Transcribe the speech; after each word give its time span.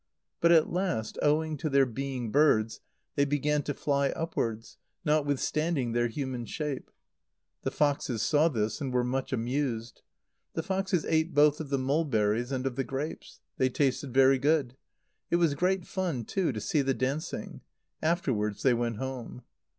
But 0.39 0.51
at 0.51 0.73
last, 0.73 1.19
owing 1.21 1.57
to 1.57 1.69
their 1.69 1.85
being 1.85 2.31
birds, 2.31 2.79
they 3.15 3.23
began 3.23 3.61
to 3.61 3.73
fly 3.75 4.09
upwards, 4.09 4.79
notwithstanding 5.05 5.91
their 5.91 6.07
human 6.07 6.47
shape. 6.47 6.89
The 7.61 7.69
foxes 7.69 8.23
saw 8.23 8.47
this, 8.47 8.81
and 8.81 8.91
were 8.91 9.03
much 9.03 9.31
amused. 9.31 10.01
The 10.55 10.63
foxes 10.63 11.05
ate 11.05 11.35
both 11.35 11.59
of 11.59 11.69
the 11.69 11.77
mulberries 11.77 12.51
and 12.51 12.65
of 12.65 12.77
the 12.77 12.83
grapes. 12.83 13.41
They 13.59 13.69
tasted 13.69 14.11
very 14.11 14.39
good. 14.39 14.75
It 15.29 15.35
was 15.35 15.53
great 15.53 15.85
fun, 15.85 16.25
too, 16.25 16.51
to 16.51 16.59
see 16.59 16.81
the 16.81 16.95
dancing. 16.95 17.61
Afterwards 18.01 18.63
they 18.63 18.73
went 18.73 18.97
home. 18.97 19.43